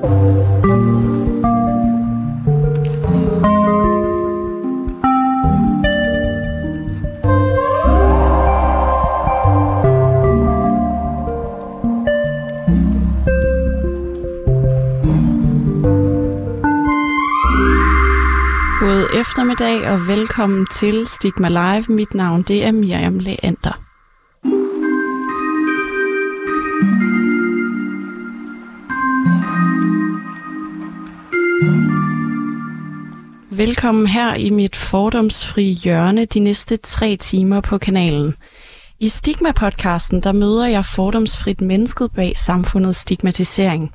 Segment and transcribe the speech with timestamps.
[0.00, 0.08] God
[19.14, 21.84] eftermiddag og velkommen til Stigma Live.
[21.88, 23.79] Mit navn det er Miriam Leander.
[33.60, 38.34] Velkommen her i mit fordomsfri hjørne de næste tre timer på kanalen.
[39.00, 43.92] I Stigma-podcasten, der møder jeg fordomsfrit mennesket bag samfundets stigmatisering.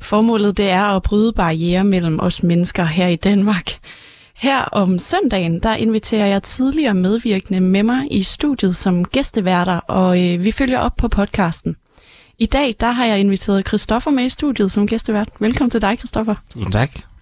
[0.00, 3.72] Formålet det er at bryde barriere mellem os mennesker her i Danmark.
[4.34, 10.24] Her om søndagen, der inviterer jeg tidligere medvirkende med mig i studiet som gæsteværter, og
[10.24, 11.76] øh, vi følger op på podcasten.
[12.38, 15.28] I dag, der har jeg inviteret Christoffer med i studiet som gæstevært.
[15.40, 16.34] Velkommen til dig, Christoffer.
[16.54, 17.15] Tusind tak.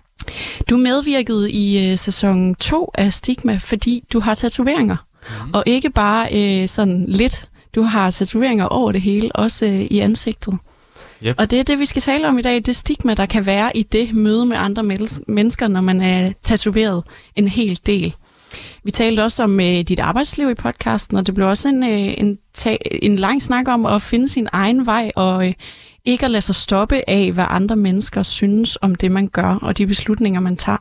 [0.70, 4.96] Du medvirkede i øh, sæson 2 af Stigma, fordi du har tatoveringer.
[5.44, 5.54] Mm.
[5.54, 7.48] Og ikke bare øh, sådan lidt.
[7.74, 10.58] Du har tatoveringer over det hele, også øh, i ansigtet.
[11.26, 11.34] Yep.
[11.38, 12.62] Og det er det, vi skal tale om i dag.
[12.66, 14.82] Det stigma, der kan være i det møde med andre
[15.26, 17.02] mennesker, når man er tatoveret
[17.36, 18.14] en hel del.
[18.84, 22.14] Vi talte også om øh, dit arbejdsliv i podcasten, og det blev også en, øh,
[22.18, 25.54] en, ta- en lang snak om at finde sin egen vej, og øh,
[26.04, 29.78] ikke at lade sig stoppe af, hvad andre mennesker synes om det, man gør, og
[29.78, 30.78] de beslutninger, man tager.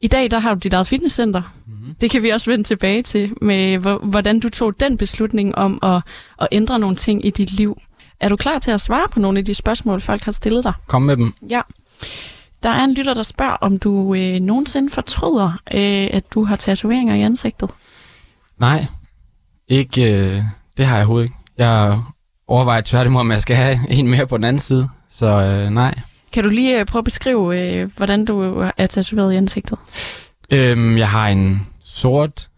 [0.00, 1.42] I dag der har du dit eget fitnesscenter.
[1.66, 1.94] Mm-hmm.
[1.94, 3.78] Det kan vi også vende tilbage til, med
[4.08, 6.02] hvordan du tog den beslutning om at,
[6.40, 7.80] at ændre nogle ting i dit liv.
[8.20, 10.72] Er du klar til at svare på nogle af de spørgsmål, folk har stillet dig?
[10.86, 11.34] Kom med dem.
[11.48, 11.60] Ja.
[12.62, 16.56] Der er en lytter, der spørger, om du øh, nogensinde fortryder, øh, at du har
[16.56, 17.70] tatoveringer i ansigtet.
[18.58, 18.86] Nej,
[19.68, 20.42] ikke, øh,
[20.76, 21.36] det har jeg overhovedet ikke.
[21.58, 21.98] Jeg
[22.48, 25.94] overvejer tværtimod, om jeg skal have en mere på den anden side, så øh, nej.
[26.32, 29.78] Kan du lige øh, prøve at beskrive, øh, hvordan du er tatoveret i ansigtet?
[30.52, 32.48] Øhm, jeg har en sort,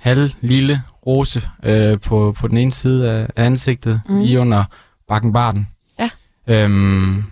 [0.00, 4.20] halv lille rose øh, på, på den ene side af ansigtet, mm.
[4.20, 4.64] i under
[5.08, 5.68] bakkenbarten.
[5.98, 6.10] Ja.
[6.48, 7.24] Øhm,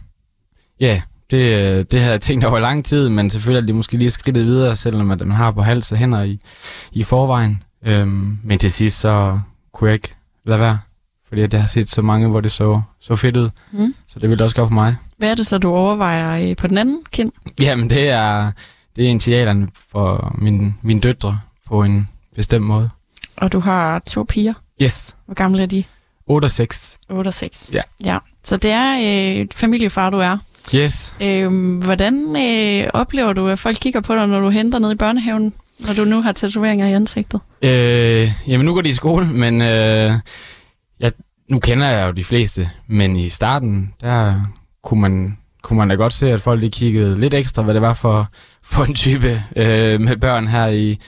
[0.80, 4.10] ja, det, det havde jeg tænkt over lang tid, men selvfølgelig er det måske lige
[4.10, 6.38] skridtet videre, selvom at man har på hals og hænder i,
[6.92, 7.62] i forvejen.
[7.86, 9.40] Øhm, men til sidst så
[9.72, 10.10] kunne jeg ikke
[10.46, 10.78] lade være,
[11.32, 13.48] fordi jeg har set så mange, hvor det så, så fedt ud.
[13.72, 13.94] Mm.
[14.06, 14.96] Så det ville det også gøre for mig.
[15.16, 17.32] Hvad er det så, du overvejer øh, på den anden kind?
[17.60, 18.50] Jamen, det er,
[18.96, 22.90] det er initialerne for min, min døtre på en bestemt måde.
[23.36, 24.54] Og du har to piger?
[24.82, 25.14] Yes.
[25.26, 25.84] Hvor gamle er de?
[26.26, 26.96] 8 og 6.
[27.08, 27.70] 8 og 6.
[27.74, 27.82] Ja.
[28.04, 28.18] ja.
[28.44, 30.38] Så det er øh, familiefar, du er.
[30.74, 31.14] Yes.
[31.20, 34.94] Øh, hvordan øh, oplever du, at folk kigger på dig, når du henter ned i
[34.94, 35.52] børnehaven,
[35.86, 37.40] når du nu har tatoveringer i ansigtet?
[37.62, 40.14] Øh, jamen, nu går de i skole, men øh,
[41.02, 41.12] jeg,
[41.50, 42.70] nu kender jeg jo de fleste.
[42.86, 44.40] Men i starten, der
[44.82, 47.82] kunne man, kunne man da godt se, at folk lige kiggede lidt ekstra, hvad det
[47.82, 48.28] var for,
[48.62, 50.98] for en type øh, med børn her i,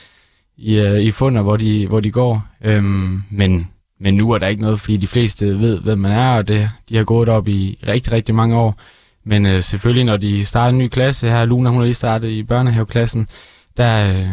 [0.57, 2.47] i, øh, i funder, hvor de, hvor de går.
[2.65, 6.37] Øhm, men, men nu er der ikke noget, fordi de fleste ved, hvem man er,
[6.37, 8.79] og det, de har gået op i rigtig, rigtig mange år.
[9.25, 12.29] Men øh, selvfølgelig, når de starter en ny klasse her, Luna hun har lige startet
[12.29, 13.29] i børnehaveklassen,
[13.77, 14.29] der, øh,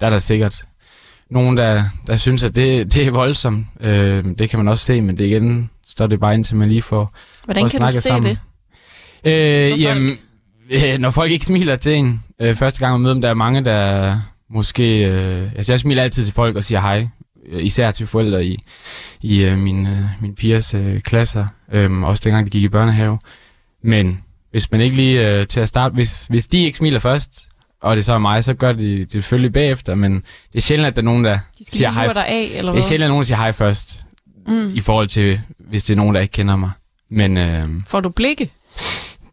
[0.00, 0.62] der er der sikkert
[1.30, 3.66] nogen, der, der synes, at det, det er voldsomt.
[3.80, 6.82] Øh, det kan man også se, men det igen står det bare indtil man lige
[6.82, 7.10] får
[7.44, 8.36] Hvordan kan du se sammen.
[9.24, 9.72] det?
[9.72, 10.18] Øh, jamen,
[10.70, 13.34] øh, når folk ikke smiler til en øh, første gang man møder dem, der er
[13.34, 14.16] mange, der
[14.50, 15.06] måske...
[15.06, 17.08] Øh, altså jeg smiler altid til folk og siger hej,
[17.48, 18.58] øh, især til forældre i,
[19.20, 23.18] i øh, min, øh, min pigers øh, klasser, øh, også dengang de gik i børnehave.
[23.84, 24.20] Men
[24.50, 27.48] hvis man ikke lige øh, til at starte, hvis, hvis de ikke smiler først,
[27.80, 30.14] og det så er mig, så gør de det selvfølgelig bagefter, men
[30.52, 32.12] det er sjældent, at der er nogen, der de siger hej.
[32.12, 34.00] Dig af, eller det er sjældent, at nogen siger hej først,
[34.46, 34.74] mm.
[34.74, 36.70] i forhold til, hvis det er nogen, der ikke kender mig.
[37.10, 38.50] Men, øh, Får du blikke?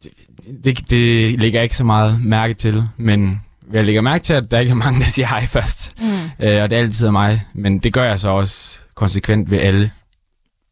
[0.03, 3.41] Det, det, det lægger jeg ikke så meget mærke til, men
[3.73, 5.93] jeg lægger mærke til, at der ikke er mange, der siger hej først.
[6.01, 6.05] Mm.
[6.45, 9.59] Øh, og det er altid af mig, men det gør jeg så også konsekvent ved
[9.59, 9.91] alle.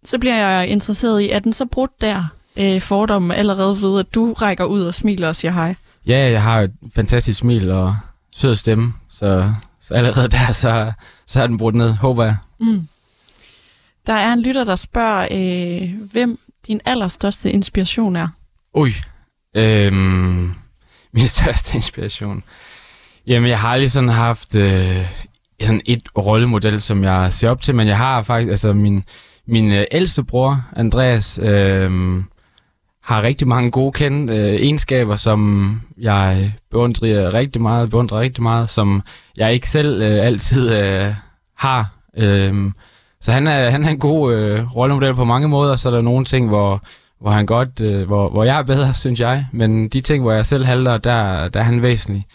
[0.06, 2.24] Så bliver jeg interesseret i, er den så brudt der,
[2.57, 5.75] øh, fordommen allerede ved, at du rækker ud og smiler og siger hej?
[6.07, 7.96] Ja, jeg har et fantastisk smil og
[8.31, 10.92] sød stemme, så, så allerede der, så,
[11.28, 12.38] så er den brudt ned, håber jeg.
[12.60, 12.88] Mm.
[14.07, 18.28] Der er en lytter, der spørger, øh, hvem din allerstørste inspiration er?
[18.74, 18.94] Ui,
[19.56, 20.54] øhm,
[21.13, 22.44] min største inspiration.
[23.28, 25.06] Jamen, jeg har aldrig sådan haft øh,
[25.62, 29.04] sådan et rollemodel, som jeg ser op til, men jeg har faktisk, altså min,
[29.48, 32.22] min øh, ældste bror, Andreas, øh,
[33.06, 38.69] har rigtig mange gode kendte øh, egenskaber, som jeg beundrer rigtig meget, beundrer rigtig meget,
[38.69, 39.02] som
[39.38, 41.16] jeg ikke selv øh, altid øh,
[41.57, 41.94] har.
[42.18, 42.72] Øh,
[43.22, 46.02] så han er, han er en god øh, rollemodel på mange måder, så er der
[46.02, 46.81] nogle ting, hvor,
[47.22, 49.46] hvor han godt, øh, hvor, hvor jeg er bedre, synes jeg.
[49.51, 52.25] Men de ting, hvor jeg selv halter, der, der er han væsentligt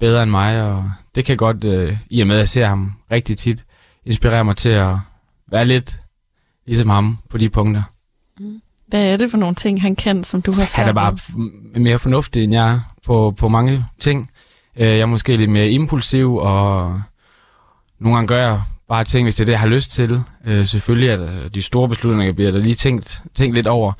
[0.00, 2.92] bedre end mig, og det kan godt, øh, i og med at jeg ser ham
[3.10, 3.64] rigtig tit,
[4.06, 4.96] inspirere mig til at
[5.50, 5.98] være lidt
[6.66, 7.82] ligesom ham på de punkter.
[8.40, 8.60] Mm.
[8.90, 11.16] Hvad er det for nogle ting, han kan, som du har svært Han er bare
[11.80, 14.30] mere fornuftig end jeg er på, på mange ting.
[14.76, 17.00] Øh, Jeg er måske lidt mere impulsiv, og
[18.00, 20.22] nogle gange gør jeg bare ting, hvis det er det, jeg har lyst til.
[20.46, 23.92] Øh, Selvfølgelig at de store beslutninger bliver der lige tænkt, tænkt lidt over.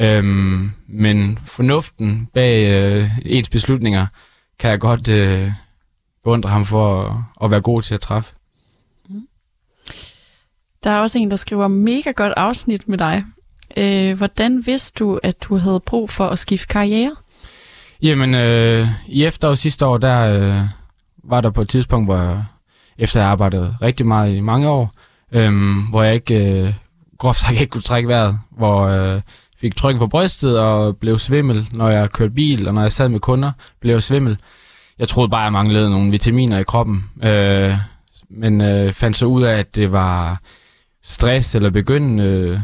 [0.00, 4.06] Øhm, men fornuften bag øh, ens beslutninger
[4.58, 5.50] kan jeg godt øh,
[6.24, 7.12] beundre ham for at,
[7.44, 8.32] at være god til at træffe.
[10.84, 13.24] Der er også en, der skriver mega godt afsnit med dig.
[13.76, 17.16] Øh, hvordan vidste du, at du havde brug for at skifte karriere?
[18.02, 20.64] Jamen, øh, i efteråret sidste år, der øh,
[21.24, 22.44] var der på et tidspunkt, hvor jeg,
[22.98, 24.92] efter jeg arbejdede rigtig meget i mange år,
[25.32, 25.52] øh,
[25.90, 26.74] hvor jeg ikke, øh,
[27.18, 29.20] groft sagt ikke kunne trække vejret, hvor øh,
[29.60, 33.08] fik tryk på brystet og blev svimmel, når jeg kørte bil, og når jeg sad
[33.08, 34.38] med kunder, blev jeg svimmel.
[34.98, 37.74] Jeg troede bare, jeg manglede nogle vitaminer i kroppen, øh,
[38.30, 40.40] men øh, fandt så ud af, at det var
[41.02, 42.60] stress eller begyndende øh,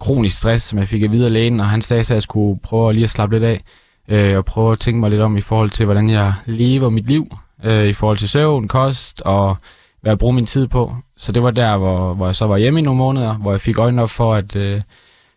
[0.00, 2.60] kronisk stress, som jeg fik at vide af lægen, og han sagde, at jeg skulle
[2.62, 3.60] prøve lige at slappe lidt af
[4.08, 7.06] øh, og prøve at tænke mig lidt om i forhold til, hvordan jeg lever mit
[7.06, 7.26] liv,
[7.64, 9.56] øh, i forhold til søvn, kost og
[10.00, 10.96] hvad jeg bruger min tid på.
[11.16, 13.60] Så det var der, hvor, hvor jeg så var hjemme i nogle måneder, hvor jeg
[13.60, 14.80] fik øjnene op for, at øh,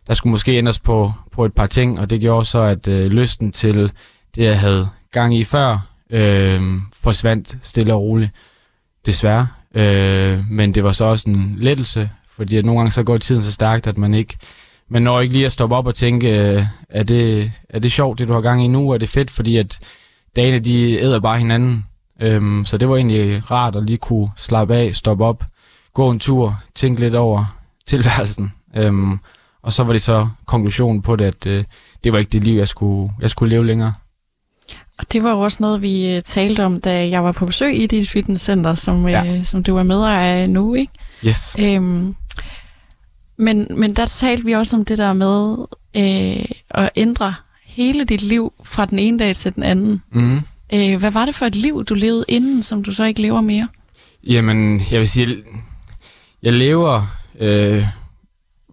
[0.06, 3.10] der skulle måske ændres på, på et par ting, og det gjorde så, at øh,
[3.10, 3.92] lysten til
[4.34, 6.60] det, jeg havde gang i før, øh,
[7.02, 8.30] forsvandt stille og roligt,
[9.06, 9.48] desværre.
[9.74, 13.42] Øh, men det var så også en lettelse, fordi at nogle gange så går tiden
[13.42, 14.36] så stærkt, at man ikke
[14.92, 18.18] man når ikke lige at stoppe op og tænke, øh, er det, er det sjovt,
[18.18, 18.90] det du har gang i nu?
[18.90, 19.30] Er det fedt?
[19.30, 19.78] Fordi at
[20.36, 21.86] dagene, de æder bare hinanden.
[22.20, 25.44] Øhm, så det var egentlig rart at lige kunne slappe af, stoppe op,
[25.94, 27.44] gå en tur, tænke lidt over
[27.86, 28.52] tilværelsen.
[28.76, 29.18] Øhm,
[29.62, 31.64] og så var det så konklusionen på det, at øh,
[32.04, 33.92] det var ikke det liv, jeg skulle, jeg skulle leve længere.
[34.98, 37.82] Og det var jo også noget, vi øh, talte om, da jeg var på besøg
[37.82, 39.22] i dit fitnesscenter, som, ja.
[39.22, 39.36] Ja.
[39.36, 40.92] øh, som du er medejer af nu, ikke?
[41.26, 41.56] Yes.
[41.58, 42.14] Øhm,
[43.36, 45.56] men, men der talte vi også om det der med
[45.96, 47.34] øh, at ændre
[47.64, 50.02] hele dit liv fra den ene dag til den anden.
[50.12, 50.40] Mm-hmm.
[50.74, 53.40] Øh, hvad var det for et liv, du levede inden, som du så ikke lever
[53.40, 53.68] mere?
[54.24, 55.42] Jamen, jeg vil sige,
[56.42, 57.02] jeg lever
[57.40, 57.84] øh,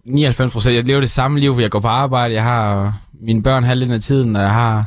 [0.04, 0.74] 99 procent.
[0.74, 2.34] Jeg lever det samme liv, hvor jeg går på arbejde.
[2.34, 4.86] Jeg har mine børn halvdelen af tiden, og jeg har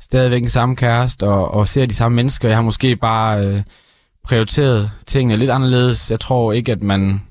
[0.00, 2.48] stadigvæk den samme kæreste, og, og ser de samme mennesker.
[2.48, 3.62] Jeg har måske bare øh,
[4.24, 6.10] prioriteret tingene lidt anderledes.
[6.10, 7.22] Jeg tror ikke, at man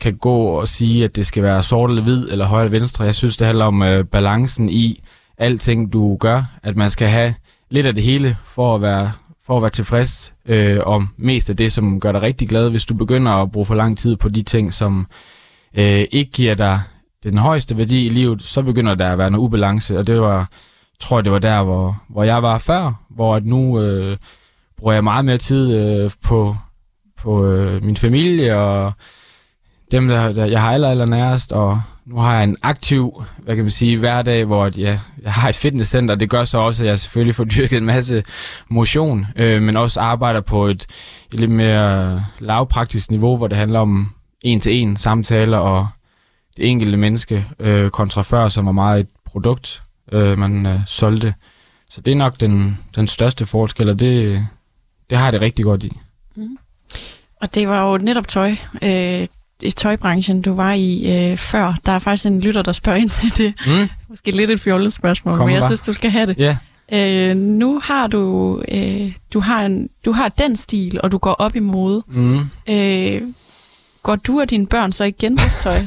[0.00, 3.04] kan gå og sige, at det skal være sort eller hvid, eller højre eller venstre.
[3.04, 4.98] Jeg synes, det handler om øh, balancen i
[5.38, 6.42] alting, du gør.
[6.62, 7.34] At man skal have
[7.70, 9.12] lidt af det hele for at være
[9.46, 12.70] for at være tilfreds øh, om mest af det, som gør dig rigtig glad.
[12.70, 15.06] Hvis du begynder at bruge for lang tid på de ting, som
[15.78, 16.80] øh, ikke giver dig
[17.24, 20.48] den højeste værdi i livet, så begynder der at være noget ubalance, og det var,
[21.00, 24.16] tror jeg, det var der, hvor, hvor jeg var før, hvor at nu øh,
[24.78, 26.56] bruger jeg meget mere tid øh, på,
[27.18, 28.92] på øh, min familie og
[29.90, 33.64] dem, der, der jeg har aller, nærest, og nu har jeg en aktiv, hvad kan
[33.64, 36.88] man sige, hverdag, hvor at, ja, jeg har et fitnesscenter, det gør så også, at
[36.88, 38.22] jeg selvfølgelig får dyrket en masse
[38.68, 40.86] motion, øh, men også arbejder på et,
[41.32, 44.12] et lidt mere lavpraktisk niveau, hvor det handler om
[44.42, 45.88] en-til-en samtaler og
[46.56, 49.80] det enkelte menneske, øh, kontra før, som var meget et produkt,
[50.12, 51.34] øh, man øh, solgte.
[51.90, 54.46] Så det er nok den, den største forskel, og det,
[55.10, 55.90] det har jeg det rigtig godt i.
[56.36, 56.58] Mm-hmm.
[57.40, 59.26] Og det var jo netop tøj, øh,
[59.62, 61.74] i tøjbranchen, du var i øh, før.
[61.86, 63.54] Der er faktisk en lytter, der spørger ind til det.
[63.66, 63.88] Mm?
[64.08, 65.68] Måske lidt et fjollet spørgsmål, Kom men jeg bare.
[65.68, 66.38] synes, du skal have det.
[66.38, 66.56] Ja,
[66.92, 71.32] Øh, nu har du, øh, du, har en, du har den stil, og du går
[71.32, 72.02] op i mode.
[72.08, 72.40] mm.
[72.68, 73.22] Øh,
[74.02, 75.86] går du og dine børn så i genbrugstøj?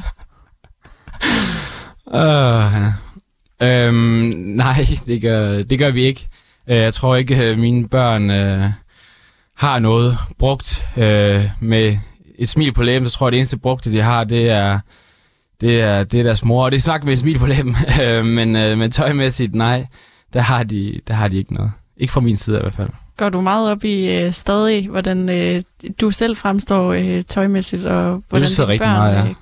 [2.06, 2.86] Uh,
[3.62, 6.26] øhm, nej, det gør, det gør vi ikke.
[6.68, 8.70] Øh, Jeg tror ikke, at mine børn øh,
[9.56, 11.96] har noget brugt øh, med
[12.40, 13.08] et smil på læben.
[13.08, 14.78] Så tror jeg, det eneste brugte, de har, det er,
[15.60, 16.64] det er, det er deres mor.
[16.64, 17.76] Og det snakker med et smil på læben.
[18.02, 19.86] Øh, men, øh, men tøjmæssigt, nej,
[20.32, 21.72] der har, de, der har de ikke noget.
[21.96, 22.88] Ikke fra min side i hvert fald.
[23.16, 25.62] Går du meget op i øh, stadig, hvordan øh,
[26.00, 29.22] du selv fremstår øh, tøjmæssigt, og hvordan betyder dine rigtig børn, meget, ja.
[29.22, 29.34] øh,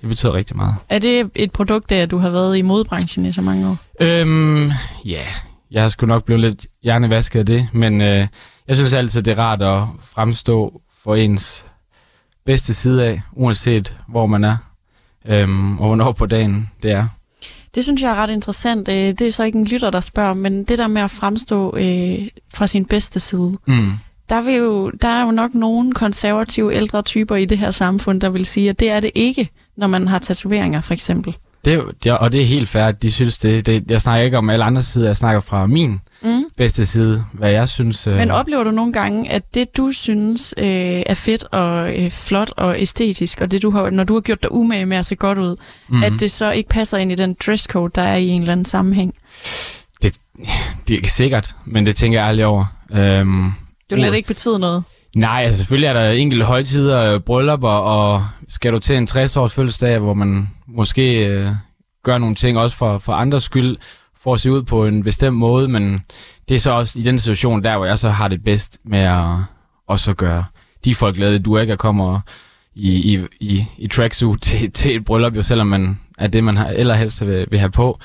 [0.00, 0.74] Det betyder rigtig meget.
[0.88, 3.76] Er det et produkt af, at du har været i modebranchen i så mange år?
[4.00, 4.70] Øhm,
[5.04, 5.22] ja,
[5.70, 8.26] jeg har sgu nok blevet lidt hjernevasket af det, men øh,
[8.68, 11.64] jeg synes altid, det er rart at fremstå for ens
[12.48, 14.56] bedste side af, uanset hvor man er,
[15.26, 17.06] øhm, og hvornår på dagen det er.
[17.74, 18.88] Det synes jeg er ret interessant.
[18.88, 21.76] Øh, Det er så ikke en lytter, der spørger, men det der med at fremstå
[21.76, 23.58] øh, fra sin bedste side.
[23.66, 23.92] Mm.
[24.28, 28.20] Der, vil jo, der er jo nok nogle konservative ældre typer i det her samfund,
[28.20, 31.36] der vil sige, at det er det ikke, når man har tatoveringer for eksempel.
[31.64, 33.66] Det, det, og det er helt fair, at de synes det.
[33.66, 33.84] det.
[33.90, 36.44] Jeg snakker ikke om alle andre sider, jeg snakker fra min Mm.
[36.56, 38.06] bedste side, hvad jeg synes.
[38.06, 40.66] øh, Men oplever du nogle gange, at det, du synes øh,
[41.06, 44.42] er fedt og øh, flot og æstetisk, og det, du har, når du har gjort
[44.42, 45.56] dig umage med at se godt ud,
[45.88, 46.02] mm.
[46.02, 48.64] at det så ikke passer ind i den dresscode, der er i en eller anden
[48.64, 49.14] sammenhæng?
[50.88, 52.64] Det er sikkert, men det tænker jeg aldrig over.
[52.92, 53.52] Øhm,
[53.90, 54.84] Det lader det ikke betyde noget.
[55.18, 59.54] Nej, altså selvfølgelig er der enkelte højtider, øh, bryllupper, og skal du til en 60-års
[59.54, 61.48] fødselsdag, hvor man måske øh,
[62.02, 63.76] gør nogle ting også for, for andres skyld,
[64.22, 66.02] for at se ud på en bestemt måde, men
[66.48, 68.98] det er så også i den situation der, hvor jeg så har det bedst med
[68.98, 69.26] at
[69.88, 70.44] også gøre
[70.84, 71.38] de folk glade.
[71.38, 72.20] Du ikke at komme
[72.74, 76.56] i, i, i, i tracksuit til, til et bryllup, jo selvom man er det, man
[76.56, 77.98] har, eller helst vil, vil have på.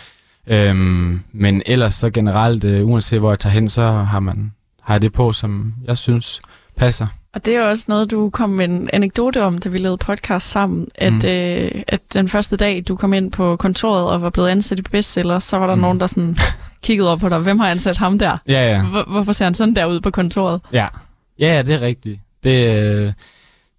[0.48, 4.52] Øhm, men ellers så generelt, øh, uanset hvor jeg tager hen, så har man
[4.84, 6.42] har jeg det på, som jeg synes
[6.78, 7.08] passer.
[7.34, 10.50] Og det er også noget, du kom med en anekdote om, da vi lavede podcast
[10.50, 11.22] sammen, at, Mm.
[11.26, 14.82] øh, at den første dag, du kom ind på kontoret og var blevet ansat i
[14.82, 15.82] bestseller, så var der mm.
[15.82, 16.38] Nogen, der sådan
[16.84, 17.40] kiggede op på dig.
[17.40, 18.38] Hvem har ansat ham der?
[18.48, 18.84] Ja, ja.
[18.84, 20.62] Hvor, hvorfor ser han sådan der ud på kontoret?
[20.74, 20.88] Ja,
[21.40, 22.20] ja, det er rigtigt.
[22.44, 23.14] Det, øh,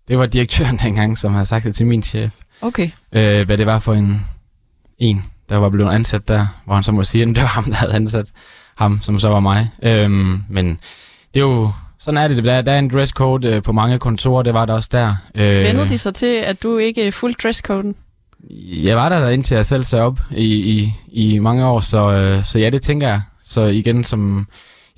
[0.09, 2.33] det var direktøren dengang, som havde sagt det til min chef.
[2.61, 2.91] Okay.
[3.13, 4.21] Øh, hvad det var for en,
[4.99, 7.65] en, der var blevet ansat der, hvor han så må sige, at det var ham,
[7.65, 8.27] der havde ansat
[8.77, 9.71] ham, som så var mig.
[9.83, 10.67] Øhm, men
[11.35, 11.71] det er jo,
[12.05, 12.45] sådan er det.
[12.45, 15.17] Der, der er en dresscode øh, på mange kontorer, det var der også der.
[15.35, 17.95] Øh, Vendede de sig til, at du ikke fuldt dresscoden?
[18.67, 22.13] Jeg var der, der indtil jeg selv sagde op i, i, i mange år, så,
[22.13, 23.21] øh, så ja, det tænker jeg.
[23.45, 24.47] Så igen, som,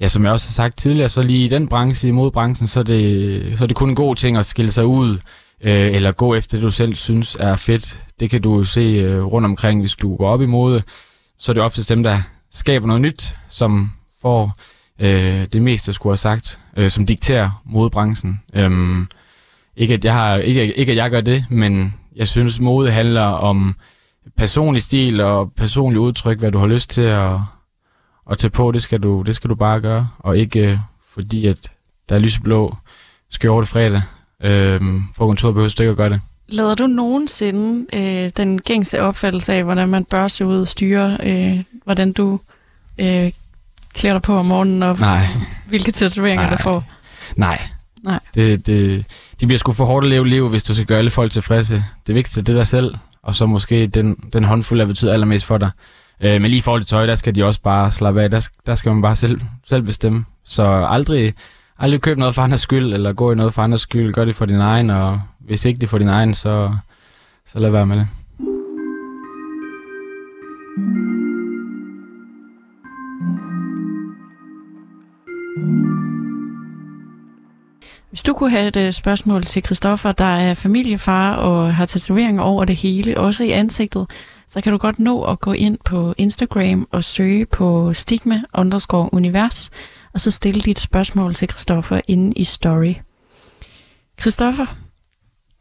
[0.00, 2.80] ja, som jeg også har sagt tidligere, så lige i den branche, imod branchen, så
[2.80, 5.18] er det, så er det kun en god ting at skille sig ud,
[5.64, 8.00] øh, eller gå efter det, du selv synes er fedt.
[8.20, 10.82] Det kan du jo se øh, rundt omkring, hvis du går op i mode.
[11.38, 12.18] Så er det oftest dem, der
[12.50, 13.90] skaber noget nyt, som
[14.22, 14.52] får
[14.98, 18.40] øh, det meste, skulle have sagt, øh, som dikterer modebranchen.
[18.54, 19.06] Øhm,
[19.76, 23.22] ikke, at jeg har, ikke, ikke at jeg gør det, men jeg synes, mode handler
[23.22, 23.74] om
[24.36, 27.32] personlig stil og personlig udtryk, hvad du har lyst til at,
[28.30, 30.78] at tage på, det skal, du, det skal du bare gøre, og ikke øh,
[31.10, 31.72] fordi, at
[32.08, 32.74] der er lyseblå
[33.30, 34.02] skjorte fredag.
[34.44, 34.80] øh,
[35.16, 36.20] på kontoret behøver du ikke at gøre det.
[36.48, 41.18] Lader du nogensinde øh, den gængse opfattelse af, hvordan man bør se ud og styre,
[41.22, 42.40] øh, hvordan du
[43.00, 43.30] øh,
[43.96, 45.26] klæder dig på om morgenen, og Nej,
[45.68, 46.56] hvilke tatoveringer Nej.
[46.56, 46.84] du får?
[47.36, 47.60] nej.
[48.04, 48.20] Nej.
[48.34, 49.06] Det, det,
[49.40, 51.84] det bliver sgu for hårdt at leve liv, hvis du skal gøre alle folk tilfredse.
[52.06, 55.46] Det vigtigste det er dig selv, og så måske den, den håndfuld, der betyder allermest
[55.46, 55.70] for dig.
[56.20, 58.30] Øh, men lige i forhold til tøj, der skal de også bare slappe af.
[58.30, 60.24] Der, der skal man bare selv, selv bestemme.
[60.44, 61.32] Så aldrig,
[61.78, 64.12] aldrig køb noget for andres skyld, eller gå i noget for andres skyld.
[64.14, 66.74] Gør det for din egen, og hvis ikke det er for din egen, så,
[67.46, 68.06] så lad være med det.
[78.16, 82.42] Hvis du kunne have et øh, spørgsmål til Christoffer, der er familiefar og har tatoveringer
[82.42, 84.06] over det hele, også i ansigtet,
[84.48, 89.08] så kan du godt nå at gå ind på Instagram og søge på stigma underscore
[89.12, 89.70] univers,
[90.14, 92.94] og så stille dit spørgsmål til Christoffer inde i story.
[94.20, 94.66] Christoffer,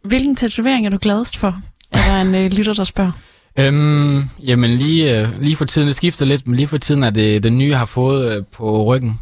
[0.04, 1.62] hvilken tatovering er du gladest for?
[1.92, 3.12] Er der en øh, lytter, der spørger?
[3.60, 7.10] Øhm, jamen lige, øh, lige for tiden, det skifter lidt, men lige for tiden er
[7.10, 9.20] det den nye, jeg har fået øh, på ryggen,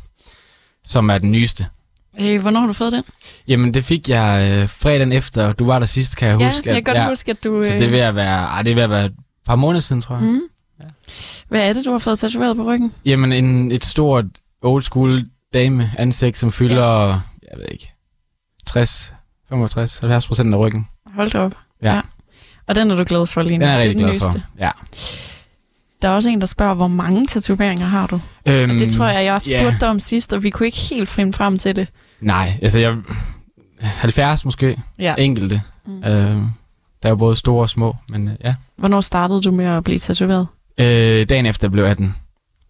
[0.85, 1.65] som er den nyeste.
[2.21, 3.03] Øh, hvornår har du fået den?
[3.47, 5.53] Jamen, det fik jeg øh, fredagen efter.
[5.53, 6.67] Du var der sidst, kan jeg ja, huske.
[6.67, 7.61] jeg kan godt ja, huske, at du...
[7.61, 9.13] Så det ved at være, ej, det ved at være et
[9.45, 10.23] par måneder siden, tror jeg.
[10.23, 10.31] Mm.
[10.31, 10.41] Mm.
[11.49, 12.93] Hvad er det, du har fået tatoveret på ryggen?
[13.05, 14.25] Jamen, en, et stort
[14.61, 15.21] old school
[15.53, 17.13] dame ansigt, som fylder, ja.
[17.51, 17.87] jeg ved ikke,
[18.67, 19.13] 60,
[19.49, 20.87] 65, 70 procent af ryggen.
[21.15, 21.55] Hold da op.
[21.81, 22.01] Ja.
[22.67, 23.61] Og den er du glad for lige nu.
[23.65, 24.39] Den er jeg rigtig glad for.
[24.59, 24.69] Ja.
[26.01, 28.21] Der er også en, der spørger, hvor mange tatoveringer har du?
[28.45, 29.77] Øhm, Og det tror jeg, jeg spurgte ja.
[29.79, 31.87] dig om sidst, og vi kunne ikke helt finde frem til det.
[32.23, 32.97] Nej, altså jeg...
[33.81, 35.15] 70 måske, Ja.
[35.17, 35.61] enkelte.
[35.85, 35.97] Mm.
[35.97, 36.39] Øh, der
[37.03, 38.55] er jo både store og små, men øh, ja.
[38.77, 40.47] Hvornår startede du med at blive tatoveret?
[40.77, 42.15] Øh, dagen efter blev 18.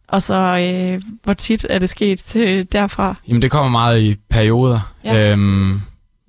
[0.07, 3.15] Og så, øh, hvor tit er det sket øh, derfra?
[3.27, 4.93] Jamen, det kommer meget i perioder.
[5.05, 5.31] Ja.
[5.31, 5.81] Øhm,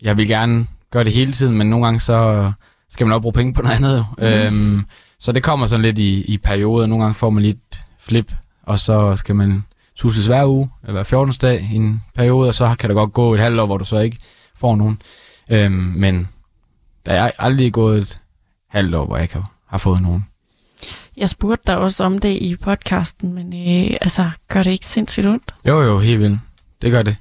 [0.03, 2.53] jeg vil gerne gøre det hele tiden, men nogle gange så
[2.91, 4.07] skal man også bruge penge på noget andet.
[4.19, 4.25] Mm.
[4.25, 4.85] Øhm,
[5.21, 6.87] så det kommer sådan lidt i, i perioder.
[6.87, 9.65] Nogle gange får man lidt flip, og så skal man
[9.97, 11.35] tusses hver uge, hver 14.
[11.43, 13.85] dag i en periode, og så kan der godt gå et halvt år, hvor du
[13.85, 14.19] så ikke
[14.57, 14.99] får nogen.
[15.51, 16.29] Øhm, men
[17.07, 18.19] der er aldrig gået et
[18.71, 20.27] halvt år, hvor jeg ikke har, har fået nogen.
[21.17, 25.27] Jeg spurgte dig også om det i podcasten, men øh, altså, gør det ikke sindssygt
[25.27, 25.55] ondt?
[25.69, 26.41] Jo, jo, helt vildt.
[26.83, 27.17] Det gør det.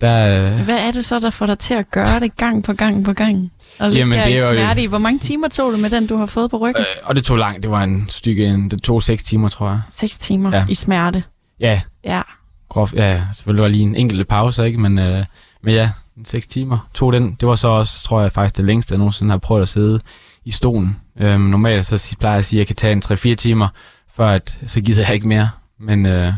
[0.00, 2.72] Der, øh, Hvad er det så, der får dig til at gøre det gang på
[2.72, 3.52] gang på gang?
[3.78, 4.86] Og Jamen, det er jo- smerte i.
[4.86, 6.80] Hvor mange timer tog du med den, du har fået på ryggen?
[6.80, 7.62] øh, og det tog langt.
[7.62, 9.80] Det var en stykke, en, det tog seks timer, tror jeg.
[9.90, 10.66] 6 timer Ja.
[10.68, 11.22] i smerte.
[11.60, 12.22] Ja, Ja.
[12.68, 14.80] groft, ja, selvfølgelig var lige en enkelt pause, ikke?
[14.80, 15.24] Men, øh,
[15.62, 17.36] men ja, en seks timer tog den.
[17.40, 20.00] Det var så også, tror jeg, faktisk det længste, jeg nogensinde har prøvet at sidde
[20.44, 20.96] i stolen.
[21.18, 23.02] Øhm, normalt så plejer jeg at sige, at jeg kan tage en
[23.32, 23.68] 3-4 timer,
[24.12, 25.50] før at, så gider jeg ikke mere.
[25.78, 26.32] Men øh,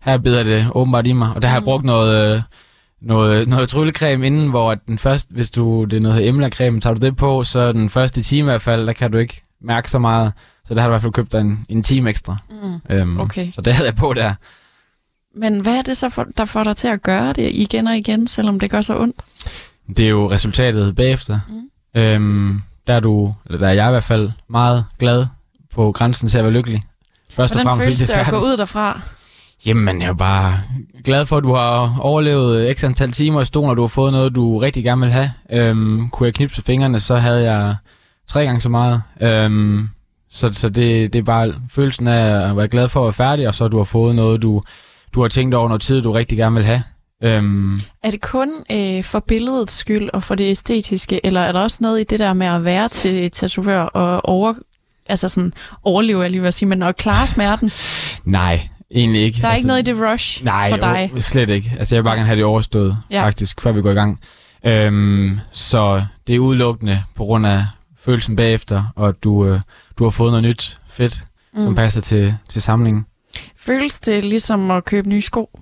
[0.00, 1.64] her bider det åbenbart i mig, og der har jeg Mm.
[1.64, 2.42] brugt noget, øh,
[3.00, 6.94] noget, noget tryllecreme inden, hvor at den første, hvis du, det er noget emla-creme, tager
[6.94, 9.90] du det på, så den første time i hvert fald, der kan du ikke mærke
[9.90, 10.32] så meget.
[10.64, 12.36] Så der har du i hvert fald købt dig en, en time ekstra.
[12.50, 12.94] Mm.
[12.96, 13.52] Øhm, Okay.
[13.52, 14.34] Så det havde jeg på der.
[15.34, 17.96] Men hvad er det så, for, der får dig til at gøre det igen og
[17.96, 19.16] igen, selvom det gør så ondt?
[19.96, 21.40] Det er jo resultatet bagefter.
[21.48, 22.00] Mm.
[22.00, 25.26] Øhm, der er du, eller der er jeg i hvert fald, meget glad
[25.74, 26.82] på grænsen til at være lykkelig.
[27.32, 29.00] Først og Hvordan fremmest, føles fordi det at gå ud derfra?
[29.66, 30.60] Jamen, jeg er bare
[31.04, 34.12] glad for, at du har overlevet x antal timer i stolen, og du har fået
[34.12, 35.30] noget, du rigtig gerne vil have.
[35.50, 37.76] Øhm, kunne jeg knipse fingrene, så havde jeg
[38.28, 39.02] tre gange så meget.
[39.20, 39.88] Øhm,
[40.30, 43.48] så så det, det er bare følelsen af at være glad for at være færdig,
[43.48, 44.60] og så du har fået noget, du,
[45.14, 46.82] du har tænkt over noget tid, du rigtig gerne vil have.
[47.24, 51.60] Øhm, Er det kun øh, for billedets skyld og for det æstetiske, eller er der
[51.60, 54.54] også noget i det der med at være til tatovør og over,
[55.08, 55.52] altså sådan,
[55.82, 57.70] overleve, jeg lige vil sige, men at klare smerten?
[58.24, 59.42] nej, egentlig ikke.
[59.42, 61.10] Der er ikke noget i det rush Nej, for dig?
[61.14, 61.72] jo, slet ikke.
[61.78, 63.24] Altså, jeg vil bare gerne have det overstået, Ja.
[63.24, 64.20] faktisk, før vi går i gang.
[64.66, 67.66] Øhm, så det er udelukkende på grund af
[67.98, 69.60] følelsen bagefter, og du, øh,
[69.98, 71.20] du har fået noget nyt fedt,
[71.54, 71.62] mm.
[71.62, 73.06] som passer til, til samlingen.
[73.66, 75.58] Føles det ligesom at købe nye sko?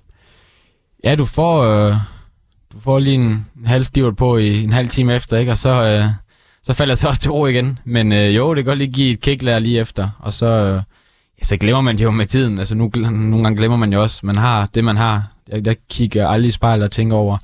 [1.04, 1.94] Ja, du får, øh,
[2.72, 5.52] du får lige en, en halv stivert på i en halv time efter, ikke?
[5.52, 6.04] og så, øh,
[6.62, 7.78] så falder jeg så også til ro igen.
[7.84, 10.82] Men øh, jo, det kan godt lige give et kick lige efter, og så, øh,
[11.38, 12.58] ja, så glemmer man det jo med tiden.
[12.58, 15.32] Altså, nu, nogle gange glemmer man jo også, man har det, man har.
[15.48, 17.38] Jeg, jeg kigger aldrig i spejlet og tænker over,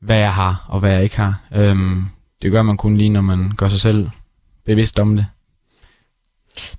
[0.00, 1.40] hvad jeg har og hvad jeg ikke har.
[1.54, 2.04] Øhm,
[2.42, 4.08] det gør man kun lige, når man gør sig selv
[4.66, 5.26] bevidst om det.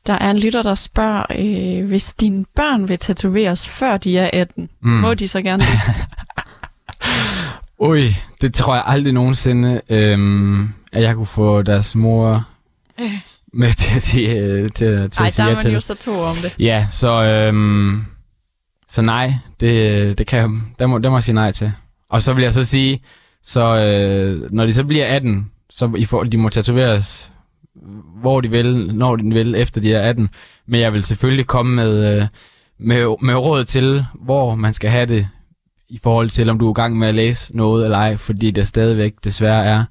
[0.08, 4.30] Der er en lytter, der spørger, øh, hvis dine børn vil tatoveres, før de er
[4.34, 4.90] 18, mm.
[4.92, 5.70] må de så gerne det?
[7.80, 12.48] Ui, det tror jeg aldrig nogensinde, øhm, at jeg kunne få deres mor
[13.00, 13.12] Øh.
[13.54, 15.74] med til at sige, øh, til, til Ej, at der sige er ja man til.
[15.74, 16.54] jo så to om det.
[16.60, 18.06] Ja, så, øhm,
[18.90, 20.50] så nej, det, det kan jeg,
[20.80, 21.72] der må, der må jeg sige nej til.
[22.10, 23.00] Og så vil jeg så sige,
[23.44, 27.31] så øh, når de så bliver 18, så i forhold, de må tatoveres,
[28.22, 30.30] hvor de vil, når de vil, efter de er 18.
[30.68, 32.28] Men jeg vil selvfølgelig komme med, øh,
[32.80, 35.28] med, med råd til, hvor man skal have det,
[35.90, 38.52] i forhold til, om du er i gang med at læse noget eller ej, fordi
[38.52, 39.84] der stadigvæk desværre er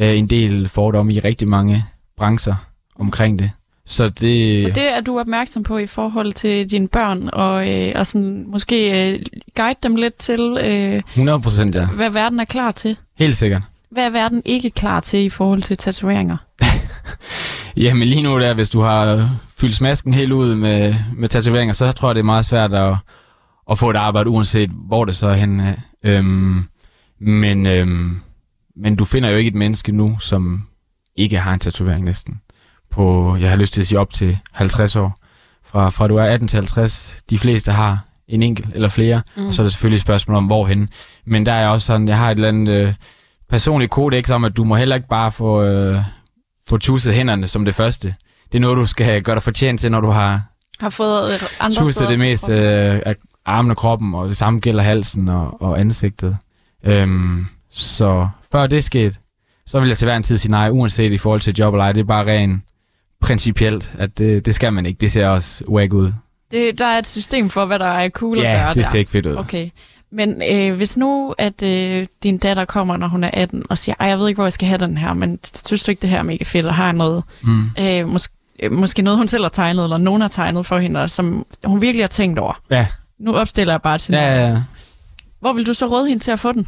[0.00, 1.84] øh, en del fordomme i rigtig mange
[2.16, 2.54] brancher
[2.98, 3.50] omkring det.
[3.86, 4.62] Så det...
[4.62, 8.44] Så det er du opmærksom på i forhold til dine børn, og, øh, og sådan,
[8.48, 9.20] måske øh,
[9.56, 11.86] guide dem lidt til, øh, 100 procent, ja.
[11.86, 12.96] hvad verden er klar til.
[13.18, 13.62] Helt sikkert.
[13.90, 16.36] Hvad er verden ikke klar til i forhold til tatoveringer?
[17.76, 21.92] Jamen lige nu der, hvis du har fyldt smasken helt ud med, med tatoveringer, så
[21.92, 22.96] tror jeg, det er meget svært at,
[23.70, 25.82] at få et arbejde, uanset hvor det så er henne.
[26.04, 26.64] Øhm,
[27.20, 28.20] men, øhm,
[28.76, 30.62] men du finder jo ikke et menneske nu, som
[31.16, 32.40] ikke har en tatovering næsten.
[32.90, 35.16] På, jeg har lyst til at sige op til 50 år.
[35.64, 39.46] Fra, fra du er 18 til 50, de fleste har en enkelt eller flere, mm.
[39.46, 40.88] og så er det selvfølgelig et spørgsmål om hvorhen.
[41.24, 42.94] Men der er også sådan, jeg har et eller andet øh,
[43.50, 46.02] personligt kodex om, at du må heller ikke bare få, øh,
[46.68, 48.14] få tusset hænderne som det første.
[48.52, 50.42] Det er noget, du skal gøre dig fortjent til, når du har
[50.80, 53.14] Har fået andre tusset det meste øh, af
[53.46, 56.36] armen og kroppen, og det samme gælder halsen og, og ansigtet.
[56.84, 59.16] Øhm, så før det skete,
[59.66, 61.84] så vil jeg til hver en tid sige nej, uanset i forhold til job eller
[61.84, 61.92] ej.
[61.92, 62.62] Det er bare rent
[63.20, 64.98] principielt, at det, det skal man ikke.
[65.00, 66.12] Det ser også wag ud.
[66.50, 68.90] Det, der er et system for, hvad der er cool at Ja, gøre det der.
[68.90, 69.36] ser ikke fedt ud.
[69.36, 69.68] Okay.
[70.12, 73.94] Men øh, hvis nu, at øh, din datter kommer, når hun er 18, og siger,
[74.00, 76.10] ej, jeg ved ikke, hvor jeg skal have den her, men synes du ikke, det
[76.10, 77.62] her er mega fedt, og har noget, Mm.
[77.80, 81.08] øh, mås- øh, måske noget, hun selv har tegnet, eller nogen har tegnet for hende,
[81.08, 82.60] som hun virkelig har tænkt over.
[82.70, 82.86] Ja.
[83.20, 84.62] Nu opstiller jeg bare til Ja, ja, ja.
[85.40, 86.66] Hvor vil du så råde hende til at få den?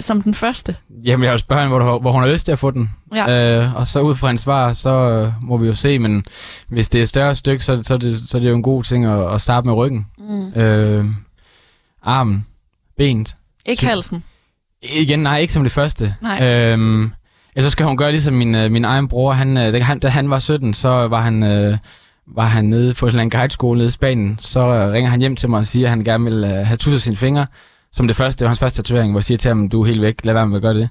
[0.00, 0.76] Som den første?
[1.04, 2.90] Jamen, jeg vil spørge hende, hvor, du, hvor hun har lyst til at få den.
[3.14, 3.58] Ja.
[3.64, 6.24] Øh, og så ud fra en svar, så øh, må vi jo se, men
[6.68, 8.62] hvis det er et større stykke, så, så, er, det, så er det jo en
[8.62, 10.06] god ting at, at starte med ryggen.
[10.18, 10.60] Mm.
[10.62, 11.06] Øh,
[12.02, 12.46] armen,
[12.98, 13.34] benet.
[13.66, 14.24] Ikke halsen.
[14.82, 16.14] Igen, nej, ikke som det første.
[16.22, 16.46] Nej.
[16.46, 17.12] Øhm,
[17.56, 19.32] ja, så skal hun gøre ligesom min, øh, min egen bror.
[19.32, 21.78] Han, øh, da, han, da han var 17, så var han, øh,
[22.36, 24.38] var han nede på en eller anden guideskole nede i Spanien.
[24.40, 26.76] Så øh, ringer han hjem til mig og siger, at han gerne vil øh, have
[26.76, 27.46] tusset sine fingre.
[27.92, 29.86] Som det første, det var hans første tatovering, hvor jeg siger til ham, du er
[29.86, 30.88] helt væk, lad være med at gøre det.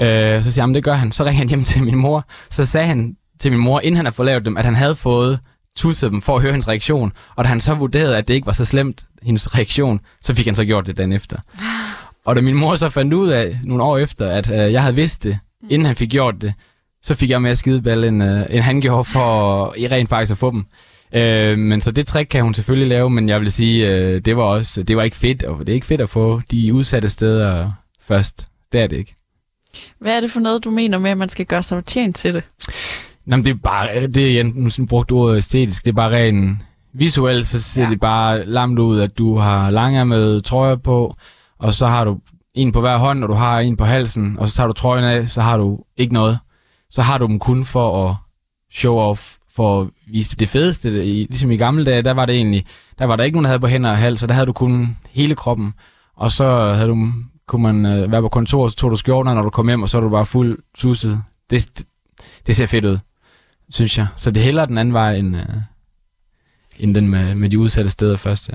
[0.00, 1.12] Øh, så siger han, det gør han.
[1.12, 2.24] Så ringer han hjem til min mor.
[2.50, 4.94] Så sagde han til min mor, inden han havde fået lavet dem, at han havde
[4.94, 5.40] fået
[5.80, 7.12] tusset dem for at høre hendes reaktion.
[7.36, 10.46] Og da han så vurderede, at det ikke var så slemt, hendes reaktion, så fik
[10.46, 11.36] han så gjort det dagen efter.
[12.24, 14.96] Og da min mor så fandt ud af, nogle år efter, at øh, jeg havde
[14.96, 15.38] vidst det,
[15.70, 16.54] inden han fik gjort det,
[17.02, 20.38] så fik jeg mere skideballe, end, øh, end han gjorde for i rent faktisk at
[20.38, 20.66] få dem.
[21.14, 24.36] Øh, men så det trick kan hun selvfølgelig lave, men jeg vil sige, øh, det
[24.36, 27.08] var også, det var ikke fedt, og det er ikke fedt at få de udsatte
[27.08, 27.70] steder
[28.02, 28.46] først.
[28.72, 29.14] Det er det ikke.
[29.98, 32.34] Hvad er det for noget, du mener med, at man skal gøre sig tjent til
[32.34, 32.44] det?
[33.26, 36.62] Jamen, det er bare, det er igen, nu brugt ordet æstetisk, det er bare ren
[36.92, 37.90] visuelt, så ser ja.
[37.90, 41.14] det bare lamt ud, at du har med trøjer på,
[41.58, 42.18] og så har du
[42.54, 45.04] en på hver hånd, og du har en på halsen, og så tager du trøjen
[45.04, 46.38] af, så har du ikke noget.
[46.90, 48.16] Så har du dem kun for at
[48.72, 51.04] show off, for at vise det fedeste.
[51.06, 52.66] I, ligesom i gamle dage, der var det egentlig,
[52.98, 54.52] der var der ikke nogen, der havde på hænder og hals, så der havde du
[54.52, 55.74] kun hele kroppen.
[56.16, 57.06] Og så havde du,
[57.48, 59.88] kunne man øh, være på kontor, så tog du skjorten, når du kom hjem, og
[59.88, 61.22] så var du bare fuld suset.
[61.50, 61.86] Det, det,
[62.46, 62.98] det ser fedt ud,
[63.70, 64.06] synes jeg.
[64.16, 65.44] Så det hælder den anden vej, end, øh,
[66.78, 68.54] end den med, med de udsatte steder først, ja.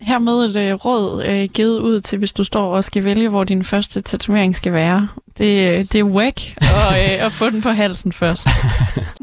[0.00, 3.44] Hermed et øh, råd øh, givet ud til, hvis du står og skal vælge, hvor
[3.44, 5.08] din første tatovering skal være.
[5.38, 8.48] Det, øh, det er whack at, øh, at få den på halsen først.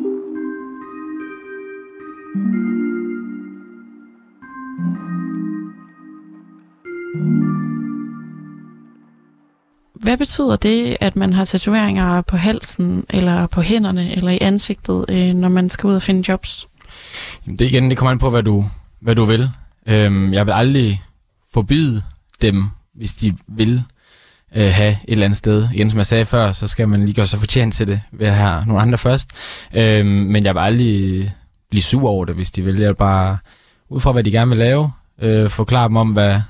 [10.03, 15.05] Hvad betyder det, at man har tatoveringer på halsen, eller på hænderne, eller i ansigtet,
[15.09, 16.67] øh, når man skal ud og finde jobs?
[17.45, 18.65] Jamen det igen, det kommer an på, hvad du,
[19.01, 19.49] hvad du vil.
[19.87, 21.01] Øhm, jeg vil aldrig
[21.53, 22.01] forbyde
[22.41, 23.83] dem, hvis de vil
[24.55, 25.67] øh, have et eller andet sted.
[25.73, 28.27] Igen, som jeg sagde før, så skal man lige gøre sig fortjent til det ved
[28.27, 29.29] at have nogle andre først.
[29.75, 31.29] Øhm, men jeg vil aldrig
[31.69, 32.79] blive sur over det, hvis de vil.
[32.79, 33.37] Jeg vil bare,
[33.89, 36.41] ud fra hvad de gerne vil lave, øh, forklare dem om, hvad,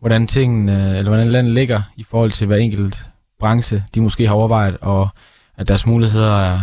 [0.00, 3.06] hvordan tingene, eller hvordan landet ligger i forhold til hver enkelt
[3.40, 5.08] branche, de måske har overvejet, og
[5.56, 6.60] at deres muligheder er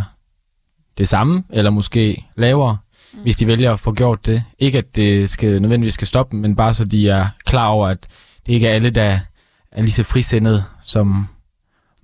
[0.97, 2.77] det samme, eller måske lavere,
[3.13, 3.19] mm.
[3.21, 4.43] hvis de vælger at få gjort det.
[4.59, 8.07] Ikke at det skal, nødvendigvis skal stoppe men bare så de er klar over, at
[8.45, 9.19] det ikke er alle, der
[9.71, 11.27] er lige så frisindet som,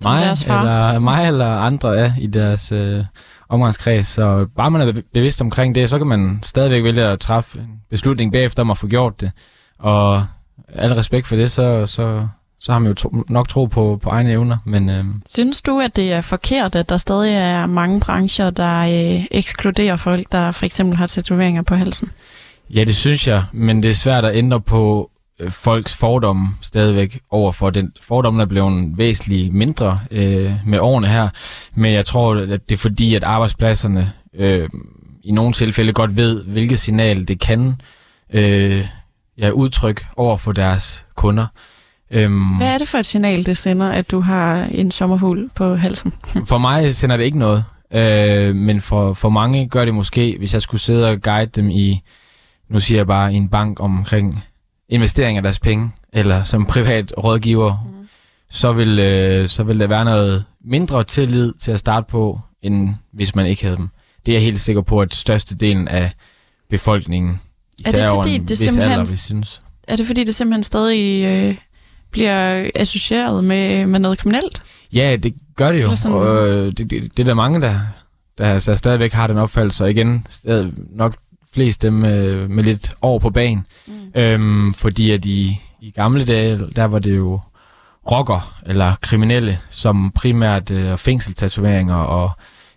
[0.00, 3.04] som mig, eller mig eller andre er i deres øh,
[3.48, 4.06] omgangskreds.
[4.06, 7.80] Så bare man er bevidst omkring det, så kan man stadigvæk vælge at træffe en
[7.90, 9.30] beslutning bagefter om at få gjort det.
[9.78, 10.26] Og
[10.68, 12.26] al respekt for det, så, så,
[12.60, 14.56] så har man jo to, nok tro på, på egne evner.
[14.64, 15.04] Men, øh...
[15.26, 19.96] Synes du, at det er forkert, at der stadig er mange brancher, der øh, ekskluderer
[19.96, 22.10] folk, der for eksempel har tatoveringer på halsen?
[22.74, 27.20] Ja, det synes jeg, men det er svært at ændre på øh, folks fordomme stadigvæk
[27.30, 27.92] over for den.
[28.02, 31.28] Fordommen er blevet væsentligt mindre øh, med årene her,
[31.74, 34.68] men jeg tror, at det er fordi, at arbejdspladserne øh,
[35.24, 37.74] i nogle tilfælde godt ved, hvilket signal det kan
[38.32, 38.86] øh,
[39.40, 41.46] ja, udtryk over for deres kunder.
[42.10, 45.74] Øhm, Hvad er det for et signal, det sender, at du har en sommerhul på
[45.74, 46.12] halsen?
[46.50, 50.54] for mig sender det ikke noget, øh, men for, for mange gør det måske, hvis
[50.54, 52.00] jeg skulle sidde og guide dem i,
[52.68, 54.44] nu siger jeg bare, i en bank omkring
[54.88, 58.08] investering af deres penge, eller som privat rådgiver, mm.
[58.50, 62.94] så, vil, øh, så vil der være noget mindre tillid til at starte på, end
[63.12, 63.88] hvis man ikke havde dem.
[64.26, 66.10] Det er jeg helt sikker på, at størstedelen af
[66.70, 67.40] befolkningen
[67.86, 69.60] er det fordi, det simpelthen, alder, vi synes.
[69.88, 71.56] Er det fordi, det simpelthen stadig øh,
[72.10, 74.62] bliver associeret med, med noget kriminelt?
[74.92, 75.90] Ja, det gør det jo.
[76.04, 77.74] Og, øh, det, det, det er der mange, der,
[78.38, 81.16] der, der stadigvæk har den opfattelse, og igen, stadig nok
[81.54, 83.66] flest dem med, med lidt over på banen.
[83.86, 83.92] Mm.
[84.14, 87.40] Øhm, fordi at i, i gamle dage, der var det jo
[88.10, 92.30] rocker eller kriminelle, som primært øh, fængseltatoveringer og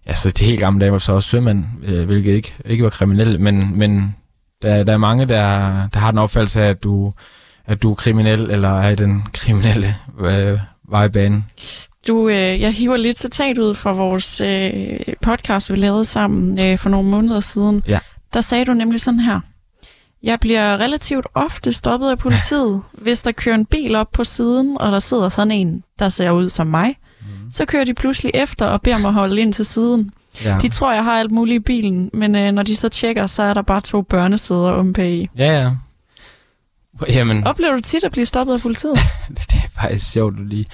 [0.07, 2.89] ja, så til helt gamle dage var så også sømænd, øh, hvilket ikke, ikke var
[2.89, 4.15] kriminelle, men, men
[4.63, 7.11] der, der er mange, der, der har den opfattelse af, at du,
[7.65, 10.57] at du er kriminel, eller er i den kriminelle øh,
[10.89, 11.43] vejbane.
[12.07, 16.77] Du, øh, jeg hiver lidt citat ud fra vores øh, podcast, vi lavede sammen øh,
[16.77, 17.83] for nogle måneder siden.
[17.87, 17.99] Ja.
[18.33, 19.39] Der sagde du nemlig sådan her.
[20.23, 24.77] Jeg bliver relativt ofte stoppet af politiet, hvis der kører en bil op på siden,
[24.79, 26.95] og der sidder sådan en, der ser ud som mig.
[27.21, 27.51] Mm.
[27.51, 30.11] Så kører de pludselig efter og beder mig holde ind til siden.
[30.43, 30.57] Ja.
[30.61, 33.43] De tror, jeg har alt muligt i bilen, men øh, når de så tjekker, så
[33.43, 35.29] er der bare to børnesæder om i.
[35.37, 35.71] Ja, ja.
[37.09, 37.47] Jamen.
[37.47, 38.95] Oplever du tit at blive stoppet af politiet?
[39.29, 40.65] det er faktisk sjovt, du lige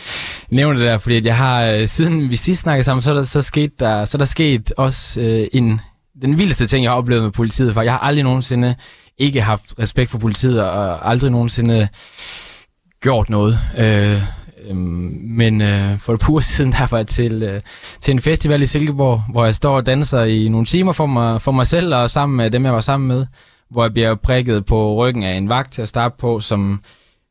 [0.50, 3.14] nævner det der, fordi at jeg har, øh, siden vi sidst snakkede sammen, så er
[3.14, 5.82] der, så sket der, så er der sket også øh, en,
[6.22, 8.76] den vildeste ting, jeg har oplevet med politiet, for jeg har aldrig nogensinde
[9.18, 11.88] ikke haft respekt for politiet, og aldrig nogensinde
[13.02, 13.60] gjort noget.
[13.78, 14.22] Øh,
[14.68, 17.62] Øhm, men øh, for et par uger siden, der var jeg til, øh,
[18.00, 21.42] til en festival i Silkeborg, hvor jeg står og danser i nogle timer for mig,
[21.42, 23.26] for mig selv og sammen med dem, jeg var sammen med,
[23.70, 26.82] hvor jeg bliver prikket på ryggen af en vagt til at starte på, som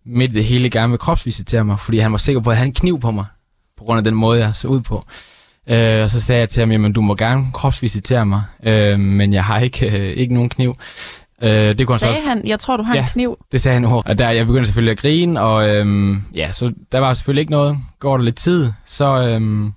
[0.07, 2.67] midt i det hele gerne vil kropsvisitere mig, fordi han var sikker på, at han
[2.67, 3.25] en kniv på mig,
[3.79, 5.03] på grund af den måde, jeg så ud på.
[5.71, 9.33] Øh, og så sagde jeg til ham, jamen du må gerne kropsvisitere mig, øh, men
[9.33, 10.75] jeg har ikke, øh, ikke nogen kniv.
[11.43, 13.39] Øh, det kunne sagde han, også, han, jeg tror, du har ja, en kniv.
[13.53, 14.09] det sagde han hårdt.
[14.09, 17.53] Og der, jeg begyndte selvfølgelig at grine, og øhm, ja, så der var selvfølgelig ikke
[17.53, 17.79] noget.
[18.01, 19.73] Går der lidt tid, så, øhm,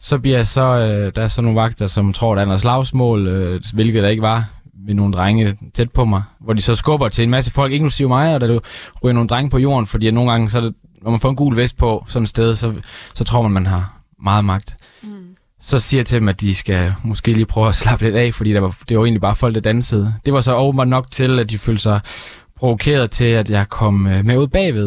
[0.00, 3.26] så bliver så, øh, der er så nogle vagter, som tror, der er noget slagsmål,
[3.26, 4.44] øh, hvilket der ikke var
[4.86, 8.08] ved nogle drenge tæt på mig, hvor de så skubber til en masse folk, inklusive
[8.08, 8.60] mig, og der
[9.04, 11.56] ryger nogle drenge på jorden, fordi nogle gange, så det, når man får en gul
[11.56, 12.74] vest på sådan et sted, så,
[13.14, 14.74] så tror man, man har meget magt.
[15.62, 18.34] Så siger jeg til dem, at de skal måske lige prøve at slappe lidt af,
[18.34, 20.14] fordi der var, det var egentlig bare folk, der dansede.
[20.24, 22.00] Det var så åbenbart nok til, at de følte sig
[22.56, 24.86] provokeret til, at jeg kom øh, med ud bagved.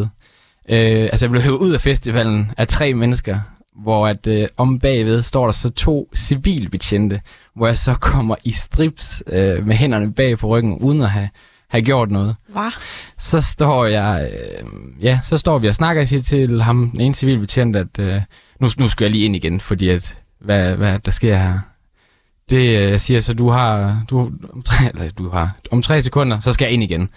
[0.68, 3.38] Øh, altså jeg blev hævet ud af festivalen af tre mennesker,
[3.82, 7.20] hvor at øh, om bagved står der så to civilbetjente,
[7.56, 11.28] hvor jeg så kommer i strips øh, med hænderne bag på ryggen, uden at have,
[11.70, 12.36] have gjort noget.
[12.48, 12.70] Hvad?
[13.18, 14.66] Så står jeg, øh,
[15.04, 18.20] ja, så står vi og snakker og siger til ham, ene civilbetjent, at øh,
[18.60, 21.58] nu, nu skal jeg lige ind igen, fordi at, hvad, hvad der sker her.
[22.50, 24.18] Det øh, siger så, du har, du,
[24.52, 27.08] om tre, eller, du har, om tre sekunder, så skal jeg ind igen.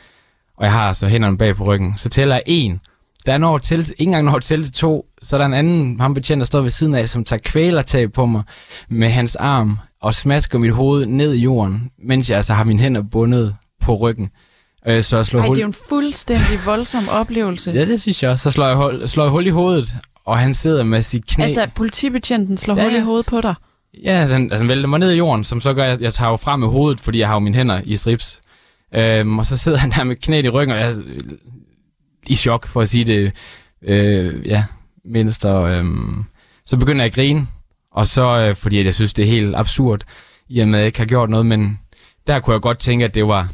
[0.58, 1.98] Og jeg har så hænderne bag på ryggen.
[1.98, 2.80] Så tæller jeg en.
[3.26, 6.00] Der er når til, ikke engang når til til to, så er der en anden
[6.00, 8.44] ham betjent, der står ved siden af, som tager kvælertag på mig
[8.90, 12.80] med hans arm og smasker mit hoved ned i jorden, mens jeg altså har mine
[12.80, 14.30] hænder bundet på ryggen.
[14.88, 15.56] Øh, så jeg slår Ej, hul...
[15.56, 17.72] det er jo en fuldstændig voldsom oplevelse.
[17.72, 18.44] Ja, det synes jeg også.
[18.44, 19.94] Så slår jeg, hul, slår jeg hul i hovedet,
[20.30, 21.44] og han sidder med sit knæ.
[21.44, 23.56] Altså, politibetjenten slår Ja, hul i hovedet på dig.
[24.04, 26.14] Ja, altså, han, altså, han vælter mig ned i jorden, som så gør, at jeg
[26.14, 28.40] tager jo frem med hovedet, fordi jeg har jo mine hænder i strips.
[28.96, 31.02] Øhm, og så sidder han der med knæet i ryggen, og jeg er
[32.28, 33.32] i chok, for at sige det
[33.82, 34.64] øh, ja,
[35.06, 35.46] mindst.
[35.46, 36.24] Og, øhm,
[36.66, 37.48] så begynder jeg at grine,
[37.92, 40.02] og så, øh, fordi jeg synes, det er helt absurd,
[40.50, 41.80] i og med, at jeg ikke har gjort noget, men
[42.28, 43.48] der kunne jeg godt tænke, at det var,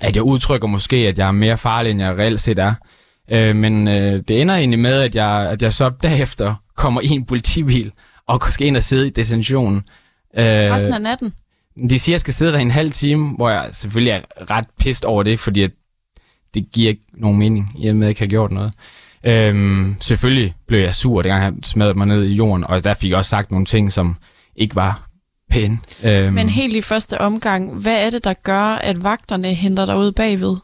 [0.00, 2.74] at jeg udtrykker måske, at jeg er mere farlig, end jeg reelt set er.
[3.32, 7.08] Øh, men øh, det ender egentlig med, at jeg, at jeg så derefter kommer i
[7.08, 7.92] en politibil,
[8.26, 9.76] og skal ind og sidde i detentionen.
[10.38, 11.34] Øh, Resten af natten.
[11.90, 14.66] de siger, at jeg skal sidde der en halv time, hvor jeg selvfølgelig er ret
[14.80, 15.70] pist over det, fordi at
[16.54, 18.72] det giver ikke nogen mening, i og med at jeg ikke har gjort noget.
[19.26, 23.10] Øhm, selvfølgelig blev jeg sur, dengang han smadrede mig ned i jorden, og der fik
[23.10, 24.16] jeg også sagt nogle ting, som
[24.56, 25.08] ikke var
[25.50, 25.78] pæne.
[26.04, 29.96] Øhm, Men helt i første omgang, hvad er det, der gør, at vagterne henter dig
[29.96, 30.56] ud bagved?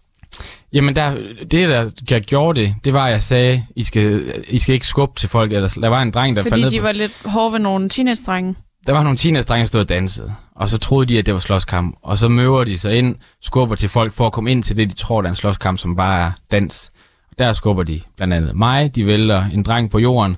[0.72, 1.14] Jamen, der,
[1.50, 4.86] det, der jeg gjorde det, det var, at jeg sagde, I skal, I skal ikke
[4.86, 6.92] skubbe til folk, ellers der var en dreng, der faldt Fordi ned de på- var
[6.92, 8.54] lidt hårde ved nogle teenage-drenge.
[8.86, 11.40] der var nogle teenage-drenge, der stod og dansede, og så troede de, at det var
[11.40, 14.76] slåskamp, og så møver de sig ind, skubber til folk for at komme ind til
[14.76, 16.90] det, de tror, der er en slåskamp, som bare er dans.
[17.38, 20.36] Der skubber de blandt andet mig, de vælter en dreng på jorden,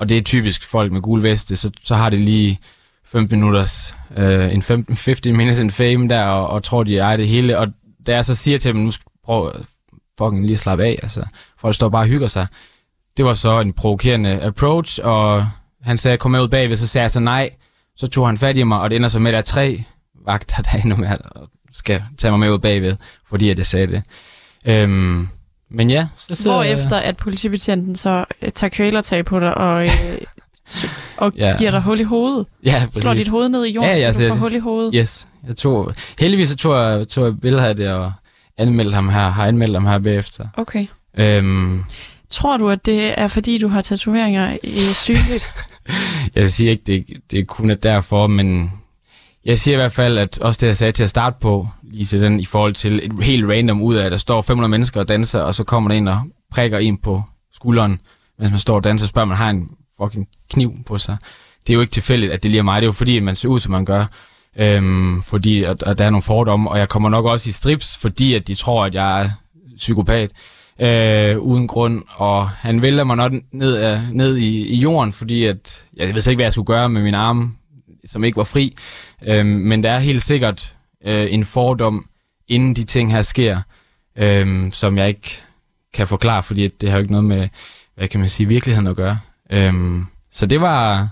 [0.00, 2.58] og det er typisk folk med gul veste, så, så har det lige
[3.06, 7.16] 15 minutters, øh, en 15, 15 minutes in fame der, og, og tror, de ejer
[7.16, 7.68] det hele, og
[8.06, 8.92] da jeg så siger til dem, nu
[9.24, 9.60] prøv at
[10.18, 11.24] fucking lige slappe af, altså,
[11.60, 12.46] folk står bare og hygger sig.
[13.16, 15.46] Det var så en provokerende approach, og
[15.82, 17.50] han sagde, kom med ud bagved, så sagde jeg så nej,
[17.96, 19.82] så tog han fat i mig, og det ender så med, at der er tre
[20.26, 21.16] vagter, der endnu mere
[21.72, 22.96] skal tage mig med ud bagved,
[23.28, 24.02] fordi at jeg sagde det.
[24.68, 25.28] Øhm,
[25.70, 29.84] men ja, så sidder Hvor efter at politibetjenten så øh, tager kvælertag på dig og,
[29.84, 29.90] øh,
[31.16, 31.54] og Ja.
[31.58, 32.46] giver dig hul i hovedet.
[32.64, 34.58] Ja, Slår dit hoved ned i jorden, Ja, ja, så du så- får hul i
[34.58, 34.92] hovedet.
[34.94, 38.12] Yes, jeg tog, heldigvis så tog jeg, tog jeg billeder af det og
[38.62, 40.44] anmeldte ham her, har anmeldt ham her bagefter.
[40.56, 40.86] Okay.
[41.18, 41.84] Øhm,
[42.30, 45.54] Tror du, at det er fordi, du har tatoveringer i synligt?
[46.34, 48.72] jeg siger ikke, det, det kun er derfor, men
[49.44, 52.04] jeg siger i hvert fald, at også det, jeg sagde til at starte på, lige
[52.04, 55.00] til den i forhold til et helt random ud af, at der står 500 mennesker
[55.00, 56.20] og danser, og så kommer der en og
[56.52, 57.22] prikker en på
[57.54, 58.00] skulderen,
[58.38, 59.68] mens man står og danser, og spørger, man har en
[60.02, 61.16] fucking kniv på sig.
[61.66, 62.82] Det er jo ikke tilfældigt, at det lige er mig.
[62.82, 64.04] Det er jo fordi, at man ser ud, som man gør.
[64.58, 67.96] Øhm, fordi at, at der er nogle fordomme, og jeg kommer nok også i strips,
[67.96, 69.28] fordi at de tror, at jeg er
[69.76, 70.30] psykopat
[70.80, 75.44] øh, uden grund, og han vælter mig nok ned, øh, ned i, i jorden, fordi
[75.44, 77.52] at, ja, jeg ved ikke, hvad jeg skulle gøre med min arme,
[78.06, 78.74] som ikke var fri,
[79.26, 80.72] øh, men der er helt sikkert
[81.04, 82.06] øh, en fordom,
[82.48, 83.60] inden de ting her sker,
[84.18, 85.38] øh, som jeg ikke
[85.94, 87.48] kan forklare, fordi at det har jo ikke noget med,
[87.94, 89.18] hvad kan man sige, virkeligheden at gøre.
[89.50, 89.74] Øh,
[90.32, 91.08] så det var,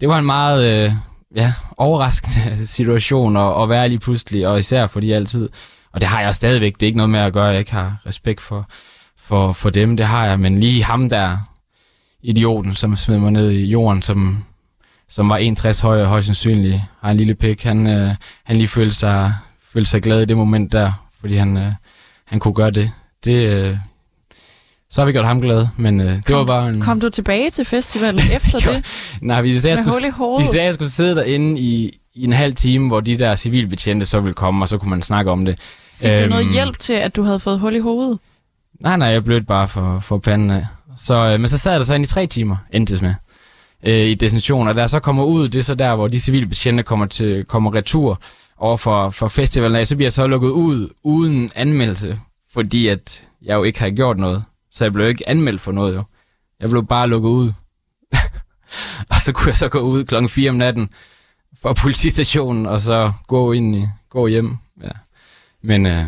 [0.00, 0.92] det var en meget øh,
[1.36, 5.48] ja, overraskende situation at, at være lige pludselig, og især fordi altid,
[5.92, 7.72] og det har jeg stadigvæk, det er ikke noget med at gøre, at jeg ikke
[7.72, 8.66] har respekt for,
[9.18, 11.36] for, for dem, det har jeg, men lige ham der,
[12.22, 14.44] idioten, som smed mig ned i jorden, som,
[15.08, 18.14] som var 61 høj og højst sandsynlig, har en lille pik, han, øh,
[18.44, 19.32] han lige følte sig,
[19.72, 21.72] følte sig glad i det moment der, fordi han, øh,
[22.24, 22.90] han kunne gøre det.
[23.24, 23.76] Det, øh,
[24.90, 26.80] så har vi gjort ham glad, men øh, det Kom- var bare en...
[26.80, 28.84] Kom du tilbage til festivalen efter det?
[29.22, 29.94] Nej, vi sagde, skulle,
[30.38, 33.36] de sagde, at jeg skulle sidde derinde i, i en halv time, hvor de der
[33.36, 35.58] civilbetjente så ville komme, og så kunne man snakke om det.
[35.94, 38.18] Fik du noget Øhm, hjælp til, at du havde fået hul i hovedet?
[38.80, 40.66] Nej, nej, jeg blødte bare for, for panden af.
[40.96, 43.14] Så, øh, men så sad jeg der så inde i tre timer, endte det med,
[43.86, 44.68] øh, i destinationen.
[44.68, 47.06] Og da jeg så kommer ud, det er så der, hvor de civile betjente kommer,
[47.06, 48.20] til, kommer retur
[48.58, 52.18] over for, for festivalen af, så bliver jeg så lukket ud uden anmeldelse,
[52.52, 54.44] fordi at jeg jo ikke har gjort noget.
[54.78, 56.02] Så jeg blev ikke anmeldt for noget jo.
[56.60, 57.52] Jeg blev bare lukket ud.
[59.10, 60.90] og så kunne jeg så gå ud klokken 4 om natten
[61.62, 64.56] fra politistationen, og så gå ind i, gå hjem.
[64.82, 64.90] Ja.
[65.62, 66.04] Men øh,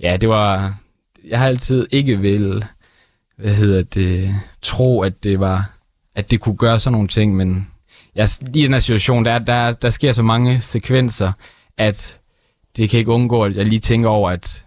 [0.00, 0.74] ja, det var,
[1.24, 2.64] jeg har altid ikke vil,
[3.36, 5.70] hvad hedder det, tro, at det var,
[6.14, 7.68] at det kunne gøre sådan nogle ting, men
[8.14, 11.32] jeg, i den her situation, der, der, der sker så mange sekvenser,
[11.78, 12.18] at
[12.76, 14.64] det kan ikke undgå, at jeg lige tænker over, at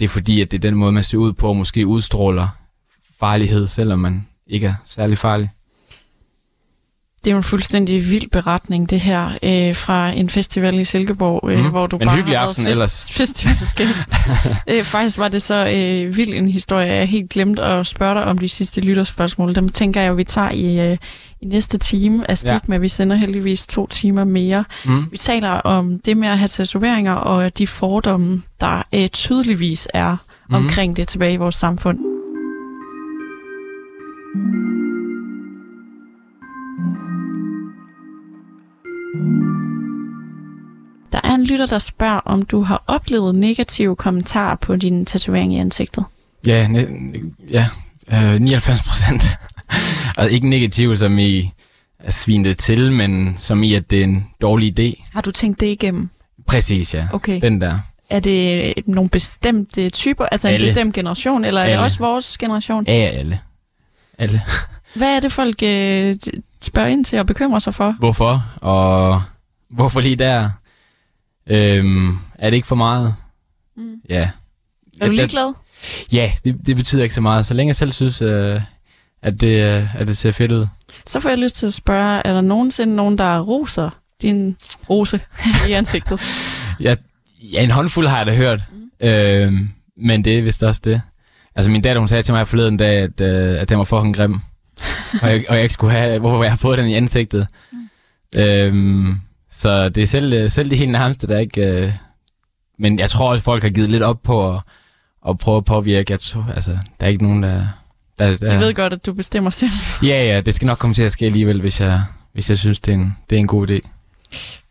[0.00, 2.48] det er fordi, at det er den måde, man ser ud på, og måske udstråler
[3.18, 5.48] farlighed, selvom man ikke er særlig farlig.
[7.24, 11.50] Det er jo en fuldstændig vild beretning, det her, øh, fra en festival i Silkeborg,
[11.50, 11.70] øh, Mhm.
[11.70, 13.08] hvor du Men bare hyggelig har aften været ellers.
[13.12, 13.98] festivalsgæst.
[14.70, 18.24] øh, faktisk var det så øh, vild en historie, jeg helt glemt at spørge dig
[18.24, 19.54] om de sidste lytterspørgsmål.
[19.54, 20.96] Dem tænker jeg, vi tager i, øh,
[21.40, 22.74] i næste time af Stigma.
[22.74, 22.78] Ja.
[22.78, 24.64] Vi sender heldigvis to timer mere.
[24.84, 25.06] Mm.
[25.10, 30.16] Vi taler om det med at have tatoveringer og de fordomme, der øh, tydeligvis er
[30.48, 30.56] Mhm.
[30.56, 31.98] omkring det tilbage i vores samfund.
[41.12, 45.54] Der er en lytter, der spørger, om du har oplevet negative kommentarer på din tatovering
[45.54, 46.04] i ansigtet.
[46.46, 46.68] Ja,
[47.50, 47.66] ja
[48.12, 49.22] øh, 99 procent.
[50.18, 51.50] og ikke negativt som i
[51.98, 55.04] at svine det til, men som i, at det er en dårlig idé.
[55.12, 56.08] Har du tænkt det igennem?
[56.46, 57.08] Præcis, ja.
[57.12, 57.40] Okay.
[57.40, 57.78] Den der.
[58.10, 60.66] Er det nogle bestemte typer, altså en Alle.
[60.66, 61.82] bestemt generation, eller er det Alle.
[61.84, 62.84] også vores generation?
[62.86, 63.40] Ja, ja, alle.
[64.18, 64.40] Alle.
[64.94, 66.16] Hvad er det, folk øh,
[66.62, 67.96] spørger ind til og bekymrer sig for?
[67.98, 68.44] Hvorfor?
[68.56, 69.22] Og
[69.70, 70.50] hvorfor lige der?
[71.50, 73.14] Øhm, er det ikke for meget?
[73.76, 73.94] Mm.
[74.08, 74.30] Ja.
[75.00, 75.54] Er du ligeglad?
[76.12, 77.46] Ja, det, det betyder ikke så meget.
[77.46, 78.60] Så længe jeg selv synes, øh,
[79.22, 80.66] at, det, øh, at det ser fedt ud.
[81.06, 83.90] Så får jeg lyst til at spørge, er der nogensinde nogen, der roser
[84.22, 84.56] din
[84.90, 85.20] rose
[85.68, 86.20] i ansigtet?
[86.80, 86.94] Ja,
[87.52, 88.60] ja, en håndfuld har jeg da hørt.
[88.72, 89.08] Mm.
[89.08, 91.02] Øhm, men det er vist også det.
[91.54, 94.16] Altså min datter, hun sagde til mig forleden dag, at, øh, at den var fucking
[94.16, 94.40] grim.
[95.22, 97.46] og, jeg, og jeg ikke skulle have, hvorfor jeg har fået den i ansigtet.
[97.72, 97.78] Mm.
[98.40, 101.66] Øhm, så det er selv, øh, selv det helt nærmeste, der ikke...
[101.66, 101.92] Øh,
[102.78, 104.60] men jeg tror, at folk har givet lidt op på at,
[105.28, 106.12] at prøve at påvirke.
[106.12, 107.66] Jeg tror, altså, der er ikke nogen, der...
[108.18, 109.70] der, der De ved godt, at du bestemmer selv.
[110.02, 112.80] Ja, ja, det skal nok komme til at ske alligevel, hvis jeg, hvis jeg synes,
[112.80, 113.78] det er en, det er en god idé.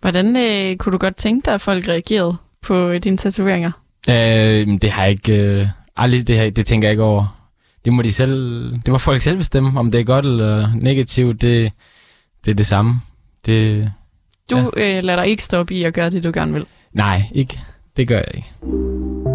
[0.02, 3.72] Hvordan øh, kunne du godt tænke dig, at folk reagerede på øh, dine tatoveringer?
[4.10, 5.34] Øh, det har jeg ikke...
[5.34, 7.40] Øh, aldrig, det, her, det tænker jeg ikke over.
[7.86, 8.64] Det må de selv...
[8.74, 11.42] Det må folk selv bestemme, om det er godt eller negativt.
[11.42, 11.72] Det,
[12.46, 13.02] det er det samme.
[13.46, 13.92] Det,
[14.50, 14.98] Du ja.
[14.98, 16.66] øh, lader dig ikke stoppe i at gøre det, du gerne vil.
[16.94, 17.58] nej, ikke.
[17.98, 19.29] Det gør jeg ikke.